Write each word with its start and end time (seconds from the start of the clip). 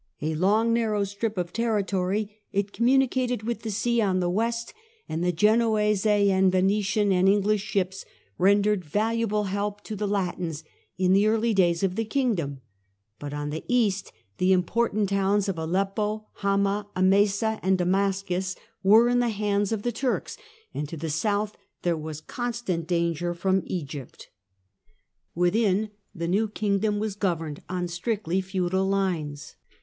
A 0.19 0.33
long 0.33 0.73
narrow 0.73 1.03
strip 1.03 1.37
of 1.37 1.53
territory, 1.53 2.39
it 2.51 2.71
communicated 2.73 3.43
with 3.43 3.61
the 3.61 3.69
sea 3.69 4.01
on 4.01 4.19
the 4.19 4.31
west, 4.31 4.73
and 5.07 5.23
the 5.23 5.31
Genoese, 5.31 6.01
Venetian 6.05 7.11
and 7.11 7.29
English 7.29 7.61
ships 7.61 8.03
rendered 8.39 8.83
valuable 8.83 9.43
help 9.43 9.81
to 9.83 9.95
the 9.95 10.07
Latins 10.07 10.63
in 10.97 11.13
the 11.13 11.27
early 11.27 11.53
days 11.53 11.83
of 11.83 11.95
the 11.95 12.03
kingdom, 12.03 12.61
but 13.19 13.31
on 13.31 13.51
the 13.51 13.63
east, 13.67 14.11
the 14.39 14.51
im 14.51 14.63
portant 14.63 15.09
towns 15.09 15.47
of 15.47 15.59
Aleppo, 15.59 16.25
Hamah, 16.39 16.87
Emesa 16.97 17.59
and 17.61 17.77
Damascus 17.77 18.55
were 18.81 19.07
in 19.07 19.19
the 19.19 19.29
hands 19.29 19.71
of 19.71 19.83
the 19.83 19.91
Turks, 19.91 20.35
and 20.73 20.89
to 20.89 20.97
the 20.97 21.11
south 21.11 21.55
there 21.83 21.95
was 21.95 22.21
constant 22.21 22.87
danger 22.87 23.35
from 23.35 23.61
Egypt. 23.67 24.29
Within, 25.35 25.91
the 26.15 26.27
new 26.27 26.47
kingdom 26.47 26.97
was 26.97 27.13
governed 27.15 27.61
on 27.69 27.87
strictly 27.87 28.41
feudal 28.41 28.87
lines. 28.87 29.57